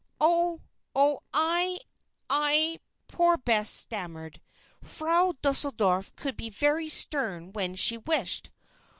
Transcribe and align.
"Oh 0.19 0.61
oh 0.95 1.21
I 1.31 1.77
I" 2.27 2.79
poor 3.07 3.37
Bess 3.37 3.69
stammered, 3.69 4.41
Frau 4.83 5.33
Deuseldorf 5.43 6.15
could 6.15 6.35
be 6.35 6.49
very 6.49 6.89
stern 6.89 7.53
when 7.53 7.75
she 7.75 7.99
wished. 7.99 8.49